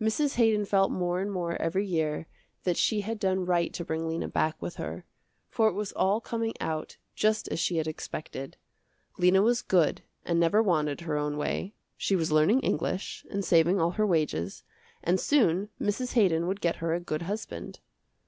[0.00, 0.36] Mrs.
[0.36, 2.28] Haydon felt more and more every year
[2.62, 5.04] that she had done right to bring Lena back with her,
[5.50, 8.56] for it was all coming out just as she had expected.
[9.18, 13.80] Lena was good and never wanted her own way, she was learning English, and saving
[13.80, 14.62] all her wages,
[15.02, 16.12] and soon Mrs.
[16.12, 17.80] Haydon would get her a good husband.